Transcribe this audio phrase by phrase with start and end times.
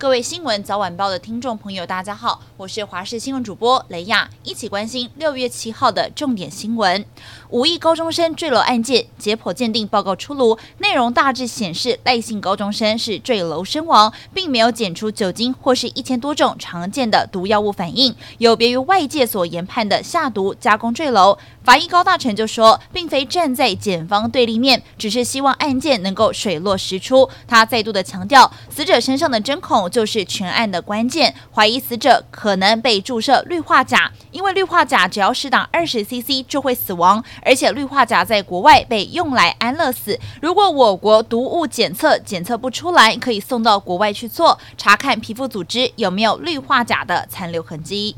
[0.00, 7.04] 各位新闻早晚报的听众朋友，大家好，我是华视新闻主播雷亚，一起关心六月七号的重点新闻。
[7.50, 21.36] 五亿高中生坠楼案件解剖鉴定报告出炉，内容大致显示赖姓高中生是坠楼身亡，并没有检出酒精或是一千多种常见的毒药物反应，有别于外界所研判的下毒加工坠楼。
[21.62, 27.28] 法医高大成就说，并非站在检方对立面，只是希望案件能够水落石出。
[27.46, 40.18] 他再度的强调，死者身上的针孔就是全案的关键，怀疑死者可能被注射氯化钾，因为氯化钾只要适当二十 CC 就会死亡，而且氯化钾在国外被用来安乐死。
[40.40, 48.16] 如果我国毒物检测检测不出来，可以送到国外去做，查看皮肤组织有没有氯化钾的残留痕迹。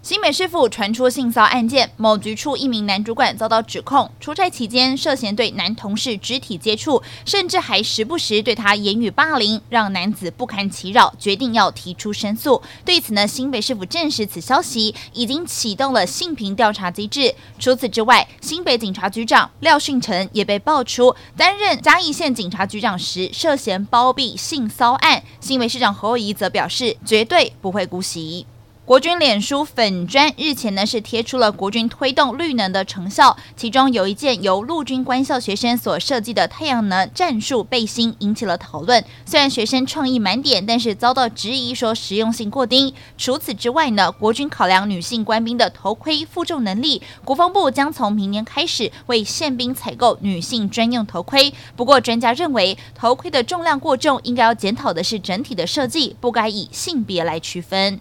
[0.00, 12.62] 新北市府传出性骚案件，某局处一名男主管遭到指控，出差期间涉嫌对男同事肢体接触，甚至还时不时对他言语霸凌，让男子不堪其扰，决定要提出申诉。
[12.84, 17.34] 对此呢，新北市府证实此消息，已经启动了性平调查机制。
[17.58, 25.24] 除此之外，新北警察局长廖训成也被爆出担任嘉义县警察局长时涉嫌包庇性骚案。
[25.40, 28.46] 新北市长侯友宜则表示，绝对不会姑息。
[28.88, 39.04] 国军脸书粉砖日前呢是贴出了国军推动绿能的成效，其中有一件由陆军官校学生所设计的太阳能战术背心引起了讨论。
[39.26, 42.94] 虽然学生创意满点，但是遭到质疑说实用性过低。
[43.18, 51.52] 除此之外呢，国军考量女性官兵的头盔负重能力，国防部将从明年开始为宪兵采购女性专用头盔。
[51.76, 58.00] 不过专家认为，头盔的重量过重，应该要检讨的是整体的设计，不该以性别来区分。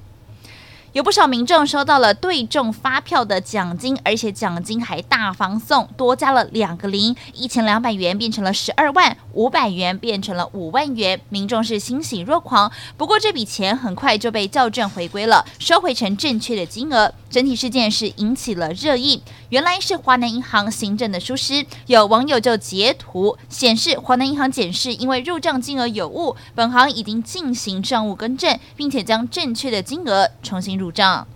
[0.97, 12.71] 有不少民众收到了对中发票的奖金，而且奖金还大方送，多加了两个零，一千两百元变成了十二万，五百元变成了五万元，民众是欣喜若狂。
[12.97, 17.13] 不过这笔钱很快就被校正回归了，收回成正确的金额。
[17.29, 21.63] 整体事件是引起了热议，原来是华南银行行政的疏失。
[21.85, 30.87] 有网友就截图显示，华南银行检视因为入账金额有误，本行已经进行账务更正，并且将正确的金额重新入。
[30.87, 31.27] 入账。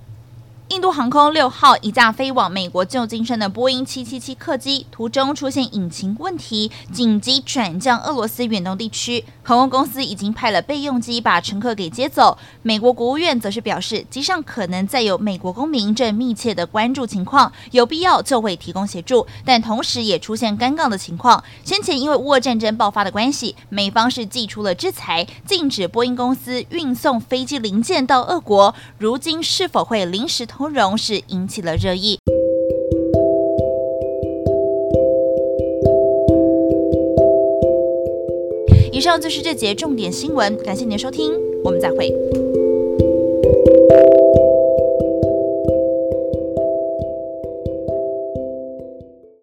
[0.72, 9.26] 印度航空六号一架飞往美国旧金山的波音七七七客机，途中出现引擎问题，紧急转降俄罗斯远东地区。
[9.44, 12.38] 航空公司已经派了备用机把乘客给接走。
[12.62, 19.28] 美国国务院则是表示，机上可能载有美国公民，正密切的关注情况，有必要就会提供协助。
[19.44, 28.74] 但同时也出现尴尬的情况，先前因为乌俄战争爆发的关系，美方是祭出了制裁，禁止波音公司运送飞机零件到俄国。
[28.98, 30.61] 如今是否会临时通？
[30.62, 32.20] 通融是引起了热议。
[38.92, 41.34] 以上就是这节重点新闻，感谢您的收听，
[41.64, 42.14] 我们再会。